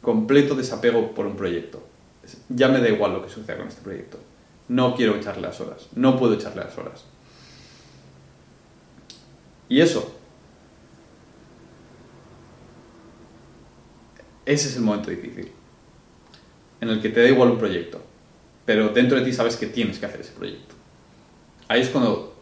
completo 0.00 0.54
desapego 0.54 1.12
por 1.12 1.26
un 1.26 1.36
proyecto. 1.36 1.84
Ya 2.48 2.68
me 2.68 2.80
da 2.80 2.88
igual 2.88 3.12
lo 3.12 3.24
que 3.24 3.30
suceda 3.30 3.56
con 3.56 3.68
este 3.68 3.82
proyecto. 3.82 4.18
No 4.68 4.94
quiero 4.94 5.16
echarle 5.16 5.42
las 5.42 5.60
horas. 5.60 5.88
No 5.94 6.18
puedo 6.18 6.34
echarle 6.34 6.62
las 6.62 6.78
horas. 6.78 7.04
Y 9.68 9.80
eso. 9.80 10.14
Ese 14.46 14.68
es 14.68 14.76
el 14.76 14.82
momento 14.82 15.10
difícil. 15.10 15.50
En 16.80 16.90
el 16.90 17.00
que 17.02 17.08
te 17.08 17.22
da 17.22 17.28
igual 17.28 17.50
un 17.50 17.58
proyecto. 17.58 18.00
Pero 18.64 18.88
dentro 18.90 19.18
de 19.18 19.24
ti 19.24 19.32
sabes 19.32 19.56
que 19.56 19.66
tienes 19.66 19.98
que 19.98 20.06
hacer 20.06 20.20
ese 20.20 20.32
proyecto. 20.32 20.74
Ahí 21.68 21.82
es 21.82 21.88
cuando 21.88 22.34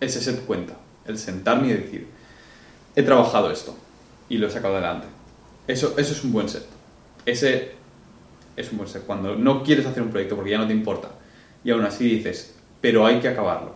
ese 0.00 0.20
set 0.20 0.44
cuenta. 0.46 0.74
El 1.04 1.18
sentarme 1.18 1.68
y 1.68 1.72
decir, 1.72 2.08
he 2.96 3.02
trabajado 3.02 3.50
esto 3.50 3.76
y 4.28 4.38
lo 4.38 4.48
he 4.48 4.50
sacado 4.50 4.74
adelante. 4.76 5.06
Eso, 5.66 5.94
eso 5.98 6.12
es 6.12 6.24
un 6.24 6.32
buen 6.32 6.48
set. 6.48 6.66
Ese 7.24 7.72
es 8.56 8.70
un 8.72 8.78
buen 8.78 8.88
set. 8.88 9.04
Cuando 9.06 9.36
no 9.36 9.62
quieres 9.62 9.86
hacer 9.86 10.02
un 10.02 10.10
proyecto 10.10 10.34
porque 10.34 10.50
ya 10.50 10.58
no 10.58 10.66
te 10.66 10.72
importa 10.72 11.10
y 11.62 11.70
aún 11.70 11.84
así 11.84 12.08
dices, 12.08 12.54
pero 12.80 13.06
hay 13.06 13.20
que 13.20 13.28
acabarlo. 13.28 13.74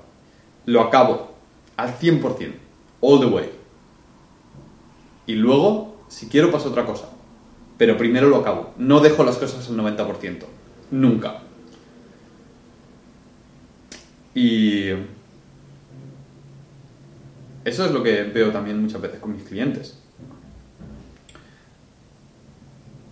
Lo 0.66 0.80
acabo 0.80 1.32
al 1.76 1.98
100%, 1.98 2.52
all 3.00 3.20
the 3.20 3.26
way. 3.26 3.50
Y 5.26 5.34
luego, 5.34 5.96
si 6.08 6.28
quiero, 6.28 6.50
pasa 6.50 6.68
otra 6.68 6.86
cosa. 6.86 7.08
Pero 7.78 7.96
primero 7.96 8.28
lo 8.28 8.36
acabo. 8.36 8.74
No 8.76 9.00
dejo 9.00 9.24
las 9.24 9.36
cosas 9.36 9.68
al 9.68 9.76
90%. 9.76 10.44
Nunca. 10.90 11.42
Y 14.34 14.90
eso 17.64 17.84
es 17.84 17.90
lo 17.90 18.02
que 18.02 18.22
veo 18.24 18.50
también 18.50 18.80
muchas 18.80 19.00
veces 19.00 19.20
con 19.20 19.32
mis 19.34 19.44
clientes. 19.44 19.98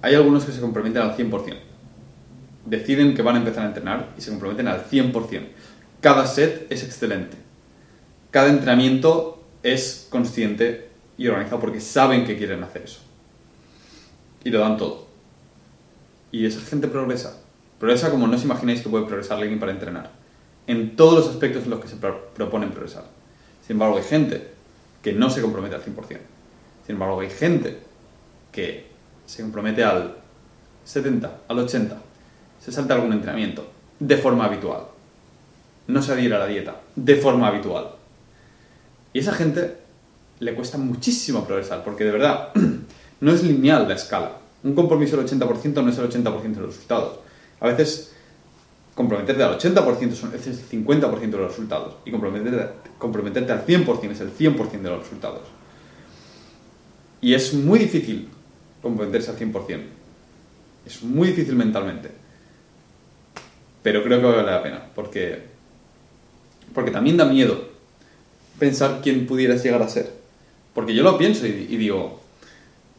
Hay 0.00 0.14
algunos 0.14 0.44
que 0.44 0.52
se 0.52 0.60
comprometen 0.60 1.02
al 1.02 1.16
100%. 1.16 1.56
Deciden 2.64 3.14
que 3.14 3.22
van 3.22 3.36
a 3.36 3.38
empezar 3.38 3.64
a 3.64 3.68
entrenar 3.68 4.14
y 4.16 4.20
se 4.20 4.30
comprometen 4.30 4.68
al 4.68 4.84
100%. 4.84 5.48
Cada 6.00 6.26
set 6.26 6.70
es 6.70 6.84
excelente. 6.84 7.36
Cada 8.30 8.48
entrenamiento 8.48 9.42
es 9.62 10.06
consciente 10.10 10.88
y 11.16 11.26
organizado 11.26 11.60
porque 11.60 11.80
saben 11.80 12.24
que 12.24 12.36
quieren 12.36 12.62
hacer 12.62 12.82
eso. 12.82 13.00
Y 14.44 14.50
lo 14.50 14.60
dan 14.60 14.76
todo. 14.76 15.08
Y 16.30 16.46
esa 16.46 16.60
gente 16.60 16.88
progresa. 16.88 17.40
Progresa 17.78 18.10
como 18.10 18.26
no 18.26 18.36
os 18.36 18.44
imagináis 18.44 18.82
que 18.82 18.88
puede 18.88 19.06
progresar 19.06 19.38
alguien 19.38 19.60
para 19.60 19.72
entrenar. 19.72 20.10
En 20.66 20.96
todos 20.96 21.14
los 21.14 21.28
aspectos 21.28 21.64
en 21.64 21.70
los 21.70 21.80
que 21.80 21.88
se 21.88 21.96
pro 21.96 22.30
proponen 22.34 22.70
progresar. 22.70 23.04
Sin 23.66 23.74
embargo, 23.74 23.96
hay 23.96 24.04
gente 24.04 24.50
que 25.02 25.12
no 25.12 25.30
se 25.30 25.40
compromete 25.40 25.76
al 25.76 25.82
100%. 25.82 26.18
Sin 26.86 26.94
embargo, 26.94 27.20
hay 27.20 27.30
gente 27.30 27.78
que 28.50 28.86
se 29.26 29.42
compromete 29.42 29.84
al 29.84 30.16
70, 30.84 31.40
al 31.46 31.58
80, 31.58 31.96
se 32.64 32.72
salta 32.72 32.94
algún 32.94 33.12
entrenamiento 33.12 33.70
de 34.00 34.16
forma 34.16 34.46
habitual. 34.46 34.84
No 35.86 36.02
se 36.02 36.12
adhiere 36.12 36.34
a 36.34 36.38
la 36.38 36.46
dieta 36.46 36.80
de 36.96 37.16
forma 37.16 37.48
habitual. 37.48 37.90
Y 39.12 39.20
esa 39.20 39.32
gente 39.32 39.76
le 40.40 40.54
cuesta 40.54 40.78
muchísimo 40.78 41.44
progresar, 41.44 41.84
porque 41.84 42.04
de 42.04 42.12
verdad 42.12 42.50
no 43.20 43.32
es 43.32 43.42
lineal 43.42 43.86
la 43.88 43.94
escala. 43.94 44.32
Un 44.64 44.74
compromiso 44.74 45.16
del 45.16 45.26
80% 45.26 45.82
no 45.82 45.90
es 45.90 45.98
el 45.98 46.10
80% 46.10 46.42
de 46.42 46.60
los 46.60 46.74
resultados. 46.74 47.18
A 47.60 47.68
veces 47.68 48.12
comprometerte 48.94 49.42
al 49.42 49.58
80% 49.58 50.12
son, 50.12 50.34
es 50.34 50.46
el 50.46 50.58
50% 50.58 51.20
de 51.20 51.38
los 51.38 51.48
resultados 51.48 51.96
y 52.04 52.10
comprometerte, 52.10 52.90
comprometerte 52.98 53.52
al 53.52 53.64
100% 53.64 54.10
es 54.10 54.20
el 54.20 54.36
100% 54.36 54.70
de 54.70 54.90
los 54.90 55.04
resultados. 55.04 55.42
Y 57.20 57.34
es 57.34 57.54
muy 57.54 57.78
difícil 57.78 58.28
comprometerse 58.82 59.30
al 59.30 59.38
100%. 59.38 59.82
Es 60.86 61.02
muy 61.02 61.28
difícil 61.28 61.54
mentalmente. 61.54 62.10
Pero 63.82 64.02
creo 64.02 64.20
que 64.20 64.26
vale 64.26 64.42
la 64.42 64.62
pena, 64.62 64.82
porque, 64.94 65.42
porque 66.74 66.90
también 66.90 67.16
da 67.16 67.24
miedo 67.24 67.68
pensar 68.58 69.00
quién 69.02 69.26
pudieras 69.26 69.62
llegar 69.62 69.82
a 69.82 69.88
ser. 69.88 70.12
Porque 70.74 70.94
yo 70.94 71.02
lo 71.02 71.18
pienso 71.18 71.46
y, 71.46 71.68
y 71.70 71.76
digo, 71.76 72.20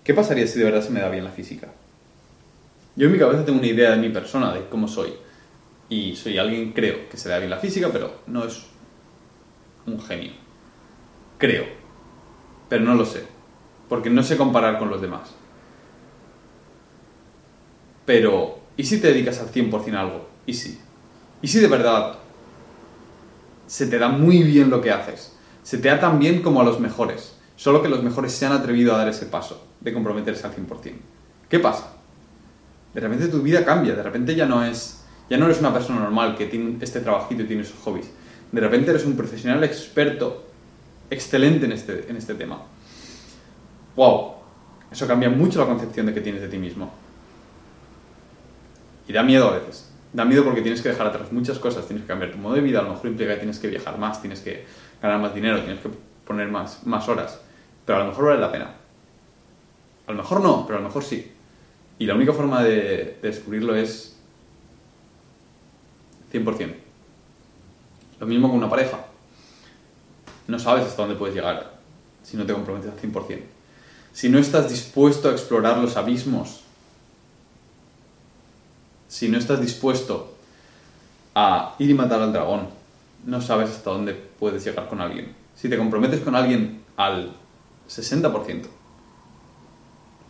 ¿qué 0.04 0.14
pasaría 0.14 0.48
si 0.48 0.60
de 0.60 0.66
verdad 0.66 0.84
se 0.84 0.92
me 0.92 1.02
da 1.02 1.10
bien 1.10 1.24
la 1.24 1.32
física? 1.32 1.68
Yo 3.00 3.06
en 3.06 3.14
mi 3.14 3.18
cabeza 3.18 3.46
tengo 3.46 3.60
una 3.60 3.68
idea 3.68 3.92
de 3.92 3.98
mi 3.98 4.10
persona, 4.10 4.54
de 4.54 4.68
cómo 4.68 4.86
soy. 4.86 5.14
Y 5.88 6.18
soy 6.18 6.38
alguien, 6.38 6.74
creo, 6.74 7.08
que 7.10 7.16
se 7.16 7.30
da 7.30 7.38
bien 7.38 7.50
la 7.50 7.56
física, 7.56 7.88
pero 7.94 8.24
no 8.28 8.44
es 8.44 8.66
un 9.86 10.02
genio. 10.02 10.34
Creo. 11.38 11.64
Pero 12.68 12.84
no 12.84 12.96
lo 12.96 13.06
sé. 13.06 13.24
Porque 13.88 14.10
no 14.10 14.22
sé 14.22 14.36
comparar 14.36 14.78
con 14.78 14.90
los 14.90 15.00
demás. 15.00 15.34
Pero, 18.06 18.60
¿y 18.76 18.84
si 18.84 19.00
te 19.00 19.14
dedicas 19.14 19.40
al 19.40 19.50
100% 19.50 19.94
a 19.94 20.02
algo? 20.02 20.28
¿Y 20.46 20.54
si? 20.54 20.78
¿Y 21.42 21.48
si 21.48 21.62
de 21.62 21.68
verdad 21.70 22.18
se 23.66 23.88
te 23.88 23.98
da 23.98 24.10
muy 24.10 24.44
bien 24.44 24.70
lo 24.70 24.82
que 24.82 24.92
haces? 24.92 25.38
Se 25.64 25.78
te 25.78 25.88
da 25.88 26.02
tan 26.02 26.20
bien 26.20 26.42
como 26.42 26.60
a 26.60 26.66
los 26.66 26.82
mejores. 26.82 27.38
Solo 27.56 27.82
que 27.82 27.88
los 27.88 28.04
mejores 28.04 28.34
se 28.34 28.46
han 28.46 28.52
atrevido 28.52 28.94
a 28.94 28.98
dar 28.98 29.08
ese 29.08 29.28
paso 29.28 29.66
de 29.80 29.94
comprometerse 29.94 30.46
al 30.46 30.54
100%. 30.54 30.96
¿Qué 31.48 31.60
pasa? 31.60 31.99
De 33.00 33.08
repente 33.08 33.30
tu 33.30 33.42
vida 33.42 33.64
cambia, 33.64 33.96
de 33.96 34.04
repente 34.04 34.36
ya 34.36 34.46
no 34.46 34.62
es 34.62 35.06
ya 35.30 35.38
no 35.38 35.46
eres 35.46 35.62
una 35.62 35.72
persona 35.72 36.02
normal 36.02 36.36
que 36.36 36.48
tiene 36.48 36.76
este 36.82 37.00
trabajito 37.00 37.44
y 37.44 37.46
tiene 37.46 37.62
esos 37.62 37.80
hobbies. 37.80 38.12
De 38.52 38.60
repente 38.60 38.90
eres 38.90 39.06
un 39.06 39.16
profesional 39.16 39.64
experto, 39.64 40.46
excelente 41.10 41.66
en 41.66 41.72
este, 41.72 42.10
en 42.10 42.18
este 42.18 42.34
tema. 42.34 42.62
¡Wow! 43.96 44.34
Eso 44.92 45.08
cambia 45.08 45.30
mucho 45.30 45.60
la 45.60 45.68
concepción 45.68 46.08
de 46.08 46.14
que 46.14 46.20
tienes 46.20 46.42
de 46.42 46.50
ti 46.50 46.58
mismo. 46.58 46.92
Y 49.08 49.14
da 49.14 49.24
miedo 49.24 49.48
a 49.48 49.60
veces. 49.60 49.90
Da 50.12 50.26
miedo 50.26 50.44
porque 50.44 50.62
tienes 50.62 50.82
que 50.82 50.90
dejar 50.90 51.08
atrás 51.08 51.32
muchas 51.32 51.58
cosas, 51.58 51.86
tienes 51.86 52.04
que 52.04 52.08
cambiar 52.10 52.32
tu 52.34 52.38
modo 52.38 52.56
de 52.56 52.62
vida, 52.62 52.80
a 52.80 52.84
lo 52.84 52.90
mejor 52.90 53.12
implica 53.12 53.34
que 53.34 53.40
tienes 53.40 53.60
que 53.60 53.68
viajar 53.68 53.98
más, 53.98 54.20
tienes 54.20 54.42
que 54.42 54.66
ganar 55.02 55.22
más 55.22 55.34
dinero, 55.34 55.62
tienes 55.62 55.80
que 55.80 55.90
poner 56.26 56.50
más, 56.50 56.86
más 56.86 57.08
horas. 57.08 57.40
Pero 57.86 58.00
a 58.00 58.04
lo 58.04 58.10
mejor 58.10 58.26
vale 58.26 58.42
la 58.42 58.52
pena. 58.52 58.74
A 60.08 60.12
lo 60.12 60.18
mejor 60.18 60.42
no, 60.42 60.66
pero 60.66 60.80
a 60.80 60.82
lo 60.82 60.88
mejor 60.90 61.02
sí. 61.02 61.32
Y 62.00 62.06
la 62.06 62.16
única 62.16 62.34
forma 62.34 62.64
de, 62.64 63.18
de 63.22 63.30
descubrirlo 63.30 63.76
es 63.76 64.18
100%. 66.34 66.74
Lo 68.20 68.26
mismo 68.28 68.48
con 68.50 68.58
una 68.58 68.70
pareja. 68.70 69.06
No 70.48 70.58
sabes 70.58 70.86
hasta 70.86 71.04
dónde 71.04 71.18
puedes 71.18 71.36
llegar 71.36 71.80
si 72.24 72.38
no 72.38 72.46
te 72.46 72.54
comprometes 72.54 72.92
al 72.92 73.00
100%. 73.00 73.42
Si 74.14 74.30
no 74.30 74.40
estás 74.40 74.70
dispuesto 74.70 75.30
a 75.30 75.32
explorar 75.32 75.78
los 75.78 75.98
abismos, 75.98 76.62
si 79.08 79.30
no 79.30 79.38
estás 79.38 79.62
dispuesto 79.62 80.36
a 81.36 81.76
ir 81.80 81.90
y 81.90 81.94
matar 81.94 82.22
al 82.22 82.34
dragón, 82.34 82.68
no 83.26 83.42
sabes 83.42 83.70
hasta 83.70 83.90
dónde 83.90 84.14
puedes 84.14 84.64
llegar 84.64 84.88
con 84.88 85.02
alguien. 85.02 85.34
Si 85.56 85.70
te 85.70 85.78
comprometes 85.78 86.22
con 86.22 86.36
alguien 86.36 86.84
al 86.96 87.34
60%, 87.90 88.68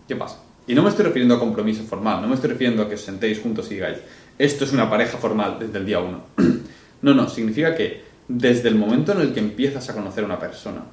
¿qué 0.07 0.15
pasa? 0.15 0.39
Y 0.69 0.75
no 0.75 0.83
me 0.83 0.89
estoy 0.89 1.05
refiriendo 1.05 1.33
a 1.33 1.39
compromiso 1.39 1.81
formal, 1.81 2.21
no 2.21 2.27
me 2.27 2.35
estoy 2.35 2.51
refiriendo 2.51 2.83
a 2.83 2.87
que 2.87 2.93
os 2.93 3.01
sentéis 3.01 3.39
juntos 3.39 3.71
y 3.71 3.73
digáis, 3.73 3.97
esto 4.37 4.65
es 4.65 4.71
una 4.71 4.87
pareja 4.87 5.17
formal 5.17 5.57
desde 5.59 5.79
el 5.79 5.85
día 5.87 5.99
uno. 5.99 6.25
no, 7.01 7.15
no, 7.15 7.27
significa 7.27 7.73
que 7.73 8.03
desde 8.27 8.69
el 8.69 8.75
momento 8.75 9.13
en 9.13 9.21
el 9.21 9.33
que 9.33 9.39
empiezas 9.39 9.89
a 9.89 9.95
conocer 9.95 10.23
a 10.23 10.27
una 10.27 10.37
persona, 10.37 10.83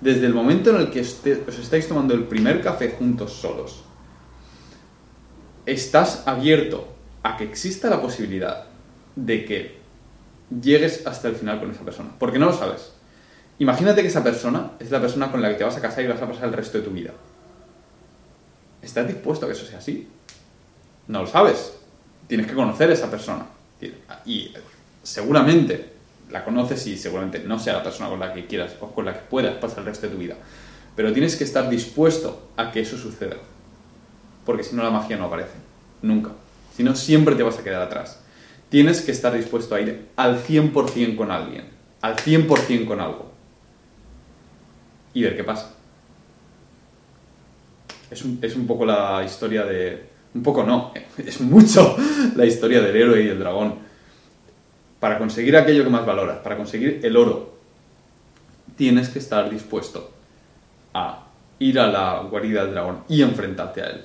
desde 0.00 0.26
el 0.26 0.32
momento 0.32 0.70
en 0.70 0.76
el 0.76 0.90
que 0.92 1.00
este, 1.00 1.42
os 1.48 1.58
estáis 1.58 1.88
tomando 1.88 2.14
el 2.14 2.22
primer 2.22 2.62
café 2.62 2.90
juntos 2.90 3.32
solos, 3.32 3.82
estás 5.66 6.22
abierto 6.28 6.86
a 7.24 7.36
que 7.36 7.42
exista 7.42 7.90
la 7.90 8.00
posibilidad 8.00 8.66
de 9.16 9.44
que 9.44 9.78
llegues 10.62 11.04
hasta 11.04 11.26
el 11.26 11.34
final 11.34 11.58
con 11.58 11.72
esa 11.72 11.82
persona. 11.82 12.10
Porque 12.16 12.38
no 12.38 12.46
lo 12.46 12.52
sabes. 12.52 12.92
Imagínate 13.58 14.02
que 14.02 14.08
esa 14.08 14.22
persona 14.22 14.74
es 14.78 14.92
la 14.92 15.00
persona 15.00 15.32
con 15.32 15.42
la 15.42 15.48
que 15.48 15.56
te 15.56 15.64
vas 15.64 15.76
a 15.76 15.82
casar 15.82 16.04
y 16.04 16.06
vas 16.06 16.22
a 16.22 16.28
pasar 16.28 16.44
el 16.44 16.52
resto 16.52 16.78
de 16.78 16.84
tu 16.84 16.92
vida. 16.92 17.10
¿Estás 18.86 19.08
dispuesto 19.08 19.44
a 19.44 19.48
que 19.48 19.54
eso 19.54 19.66
sea 19.66 19.78
así? 19.78 20.06
No 21.08 21.22
lo 21.22 21.26
sabes. 21.26 21.76
Tienes 22.28 22.46
que 22.46 22.54
conocer 22.54 22.88
a 22.88 22.92
esa 22.92 23.10
persona. 23.10 23.44
Y 24.24 24.52
seguramente 25.02 25.92
la 26.30 26.44
conoces 26.44 26.86
y 26.86 26.96
seguramente 26.96 27.40
no 27.40 27.58
sea 27.58 27.74
la 27.74 27.82
persona 27.82 28.08
con 28.08 28.20
la 28.20 28.32
que 28.32 28.46
quieras 28.46 28.76
o 28.80 28.92
con 28.92 29.04
la 29.04 29.12
que 29.12 29.20
puedas 29.28 29.56
pasar 29.56 29.80
el 29.80 29.86
resto 29.86 30.06
de 30.06 30.12
tu 30.12 30.18
vida. 30.18 30.36
Pero 30.94 31.12
tienes 31.12 31.34
que 31.34 31.42
estar 31.42 31.68
dispuesto 31.68 32.48
a 32.56 32.70
que 32.70 32.80
eso 32.80 32.96
suceda. 32.96 33.36
Porque 34.44 34.62
si 34.62 34.76
no, 34.76 34.84
la 34.84 34.90
magia 34.90 35.16
no 35.16 35.24
aparece. 35.24 35.56
Nunca. 36.02 36.30
Si 36.76 36.84
no, 36.84 36.94
siempre 36.94 37.34
te 37.34 37.42
vas 37.42 37.58
a 37.58 37.64
quedar 37.64 37.82
atrás. 37.82 38.20
Tienes 38.68 39.00
que 39.00 39.10
estar 39.10 39.34
dispuesto 39.36 39.74
a 39.74 39.80
ir 39.80 40.10
al 40.14 40.40
100% 40.40 41.16
con 41.16 41.32
alguien. 41.32 41.68
Al 42.02 42.14
100% 42.14 42.86
con 42.86 43.00
algo. 43.00 43.32
Y 45.12 45.22
ver 45.24 45.36
qué 45.36 45.42
pasa. 45.42 45.75
Es 48.10 48.22
un, 48.22 48.38
es 48.42 48.56
un 48.56 48.66
poco 48.66 48.84
la 48.84 49.22
historia 49.24 49.64
de... 49.64 50.06
Un 50.34 50.42
poco 50.42 50.62
no, 50.62 50.92
es 51.18 51.40
mucho 51.40 51.96
la 52.34 52.44
historia 52.44 52.80
del 52.80 52.96
héroe 52.96 53.22
y 53.22 53.28
el 53.28 53.38
dragón 53.38 53.86
para 55.00 55.18
conseguir 55.18 55.56
aquello 55.56 55.84
que 55.84 55.90
más 55.90 56.06
valoras, 56.06 56.38
para 56.38 56.56
conseguir 56.56 57.00
el 57.02 57.16
oro, 57.16 57.54
tienes 58.76 59.08
que 59.08 59.18
estar 59.18 59.48
dispuesto 59.50 60.10
a 60.94 61.26
ir 61.58 61.78
a 61.78 61.86
la 61.86 62.22
guarida 62.30 62.64
del 62.64 62.72
dragón 62.72 63.04
y 63.08 63.22
enfrentarte 63.22 63.82
a 63.82 63.86
él, 63.86 64.04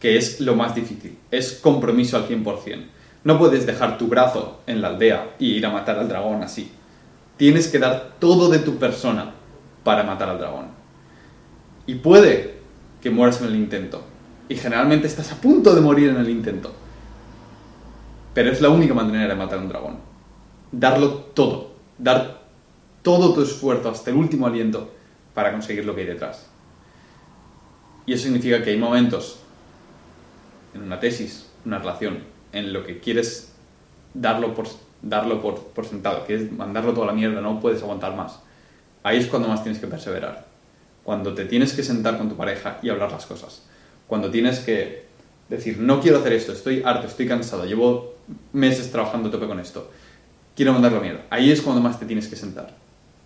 que 0.00 0.16
es 0.16 0.40
lo 0.40 0.54
más 0.54 0.74
difícil, 0.74 1.18
es 1.30 1.54
compromiso 1.54 2.16
al 2.16 2.28
100%. 2.28 2.84
No 3.24 3.38
puedes 3.38 3.64
dejar 3.64 3.96
tu 3.96 4.06
brazo 4.06 4.60
en 4.66 4.82
la 4.82 4.88
aldea 4.88 5.34
y 5.38 5.52
ir 5.52 5.64
a 5.64 5.70
matar 5.70 5.98
al 5.98 6.08
dragón 6.08 6.42
así. 6.42 6.70
Tienes 7.38 7.68
que 7.68 7.78
dar 7.78 8.12
todo 8.18 8.50
de 8.50 8.58
tu 8.58 8.76
persona 8.76 9.32
para 9.82 10.02
matar 10.02 10.28
al 10.28 10.38
dragón. 10.38 10.66
Y 11.86 11.96
puede 11.96 12.53
que 13.04 13.10
mueras 13.10 13.42
en 13.42 13.48
el 13.48 13.54
intento. 13.54 14.02
Y 14.48 14.56
generalmente 14.56 15.06
estás 15.06 15.30
a 15.30 15.36
punto 15.36 15.74
de 15.74 15.82
morir 15.82 16.08
en 16.08 16.16
el 16.16 16.30
intento. 16.30 16.72
Pero 18.32 18.50
es 18.50 18.62
la 18.62 18.70
única 18.70 18.94
manera 18.94 19.28
de 19.28 19.34
matar 19.34 19.58
a 19.58 19.62
un 19.62 19.68
dragón. 19.68 19.98
Darlo 20.72 21.10
todo. 21.34 21.72
Dar 21.98 22.44
todo 23.02 23.34
tu 23.34 23.42
esfuerzo 23.42 23.90
hasta 23.90 24.10
el 24.10 24.16
último 24.16 24.46
aliento 24.46 24.90
para 25.34 25.52
conseguir 25.52 25.84
lo 25.84 25.94
que 25.94 26.00
hay 26.00 26.06
detrás. 26.06 26.46
Y 28.06 28.14
eso 28.14 28.24
significa 28.24 28.62
que 28.62 28.70
hay 28.70 28.78
momentos 28.78 29.40
en 30.72 30.82
una 30.82 30.98
tesis, 30.98 31.50
una 31.66 31.78
relación, 31.78 32.20
en 32.52 32.72
lo 32.72 32.86
que 32.86 33.00
quieres 33.00 33.54
darlo 34.14 34.54
por, 34.54 34.66
darlo 35.02 35.42
por, 35.42 35.84
sentado, 35.84 36.24
quieres 36.24 36.50
mandarlo 36.52 36.94
toda 36.94 37.08
la 37.08 37.12
mierda, 37.12 37.42
no 37.42 37.60
puedes 37.60 37.82
aguantar 37.82 38.16
más. 38.16 38.40
Ahí 39.02 39.18
es 39.18 39.26
cuando 39.26 39.48
más 39.48 39.62
tienes 39.62 39.78
que 39.78 39.88
perseverar. 39.88 40.53
Cuando 41.04 41.34
te 41.34 41.44
tienes 41.44 41.74
que 41.74 41.82
sentar 41.82 42.18
con 42.18 42.28
tu 42.28 42.36
pareja 42.36 42.78
y 42.82 42.88
hablar 42.88 43.12
las 43.12 43.26
cosas. 43.26 43.62
Cuando 44.08 44.30
tienes 44.30 44.60
que 44.60 45.04
decir, 45.48 45.78
no 45.78 46.00
quiero 46.00 46.18
hacer 46.18 46.32
esto, 46.32 46.52
estoy 46.52 46.82
harto, 46.84 47.06
estoy 47.06 47.28
cansado, 47.28 47.64
llevo 47.64 48.14
meses 48.52 48.90
trabajando 48.90 49.28
a 49.28 49.32
tope 49.32 49.46
con 49.46 49.60
esto. 49.60 49.90
Quiero 50.56 50.72
mandarlo 50.72 50.98
a 50.98 51.02
mierda. 51.02 51.20
Ahí 51.30 51.50
es 51.50 51.60
cuando 51.60 51.82
más 51.82 51.98
te 51.98 52.06
tienes 52.06 52.28
que 52.28 52.36
sentar. 52.36 52.74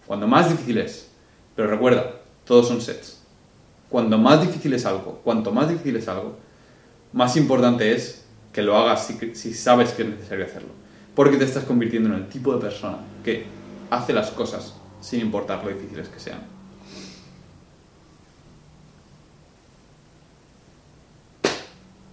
Cuando 0.06 0.26
más 0.26 0.50
difícil 0.50 0.78
es. 0.78 1.08
Pero 1.54 1.68
recuerda, 1.68 2.14
todos 2.44 2.68
son 2.68 2.80
sets. 2.80 3.20
Cuando 3.88 4.18
más 4.18 4.40
difícil 4.40 4.72
es 4.74 4.84
algo, 4.86 5.20
cuanto 5.24 5.52
más 5.52 5.68
difícil 5.68 5.96
es 5.96 6.08
algo, 6.08 6.36
más 7.12 7.36
importante 7.36 7.94
es 7.94 8.24
que 8.52 8.62
lo 8.62 8.76
hagas 8.76 9.06
si, 9.06 9.34
si 9.34 9.54
sabes 9.54 9.92
que 9.92 10.02
es 10.02 10.08
necesario 10.08 10.44
hacerlo. 10.44 10.70
Porque 11.14 11.36
te 11.36 11.44
estás 11.44 11.64
convirtiendo 11.64 12.08
en 12.08 12.16
el 12.16 12.28
tipo 12.28 12.54
de 12.54 12.60
persona 12.60 12.98
que 13.24 13.44
hace 13.90 14.12
las 14.12 14.30
cosas 14.30 14.74
sin 15.00 15.20
importar 15.20 15.64
lo 15.64 15.70
difíciles 15.70 16.08
que 16.08 16.20
sean. 16.20 16.57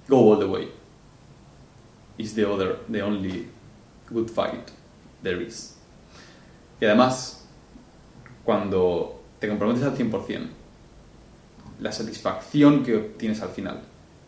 Go 0.07 0.17
all 0.17 0.39
the 0.39 0.47
way 0.47 0.67
is 2.17 2.33
the 2.35 2.45
other, 2.45 2.77
the 2.89 3.01
only 3.01 3.47
good 4.07 4.29
fight 4.29 4.71
there 5.21 5.41
is. 5.41 5.75
Y 6.79 6.85
además, 6.85 7.45
cuando 8.43 9.21
te 9.39 9.47
comprometes 9.47 9.83
al 9.83 9.97
100%, 9.97 10.47
la 11.79 11.91
satisfacción 11.91 12.83
que 12.83 12.95
obtienes 12.95 13.41
al 13.41 13.49
final 13.49 13.81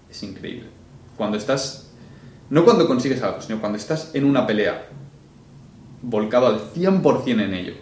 es 0.09 0.23
increíble. 0.23 0.69
Cuando 1.15 1.37
estás, 1.37 1.89
no 2.49 2.63
cuando 2.63 2.87
consigues 2.87 3.21
algo, 3.21 3.41
sino 3.41 3.59
cuando 3.59 3.77
estás 3.77 4.13
en 4.15 4.25
una 4.25 4.45
pelea, 4.45 4.89
volcado 6.01 6.47
al 6.47 6.73
100% 6.73 7.41
en 7.41 7.53
ello, 7.53 7.73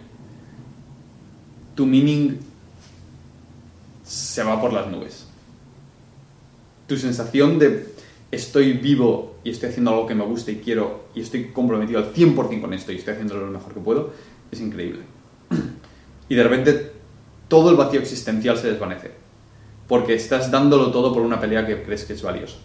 tu 1.74 1.86
meaning 1.86 2.38
se 4.04 4.42
va 4.42 4.60
por 4.60 4.72
las 4.72 4.86
nubes. 4.88 5.25
Tu 6.86 6.96
sensación 6.96 7.58
de 7.58 7.94
estoy 8.30 8.74
vivo 8.74 9.36
y 9.44 9.50
estoy 9.50 9.70
haciendo 9.70 9.92
algo 9.92 10.06
que 10.06 10.14
me 10.14 10.24
gusta 10.24 10.50
y 10.50 10.56
quiero 10.56 11.06
y 11.14 11.20
estoy 11.20 11.46
comprometido 11.46 11.98
al 11.98 12.12
100% 12.12 12.60
con 12.60 12.72
esto 12.72 12.92
y 12.92 12.96
estoy 12.96 13.14
haciendo 13.14 13.36
lo 13.36 13.46
mejor 13.46 13.74
que 13.74 13.80
puedo, 13.80 14.12
es 14.50 14.60
increíble. 14.60 15.02
Y 16.28 16.34
de 16.34 16.42
repente 16.42 16.90
todo 17.46 17.70
el 17.70 17.76
vacío 17.76 18.00
existencial 18.00 18.58
se 18.58 18.72
desvanece, 18.72 19.12
porque 19.86 20.14
estás 20.14 20.50
dándolo 20.50 20.90
todo 20.90 21.14
por 21.14 21.22
una 21.22 21.40
pelea 21.40 21.64
que 21.64 21.84
crees 21.84 22.04
que 22.04 22.14
es 22.14 22.22
valiosa. 22.22 22.56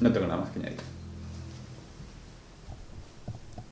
No 0.00 0.12
tengo 0.12 0.28
nada 0.28 0.42
más 0.42 0.50
que 0.50 0.60
añadir. 0.60 0.77